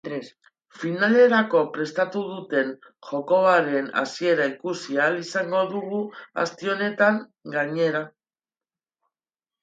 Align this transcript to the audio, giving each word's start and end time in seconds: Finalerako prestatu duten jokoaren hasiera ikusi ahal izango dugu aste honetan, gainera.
Finalerako 0.83 1.59
prestatu 1.73 2.21
duten 2.29 2.71
jokoaren 3.09 3.91
hasiera 4.01 4.47
ikusi 4.51 4.97
ahal 5.01 5.17
izango 5.25 5.61
dugu 5.73 5.99
aste 6.45 6.71
honetan, 6.73 7.21
gainera. 7.57 8.01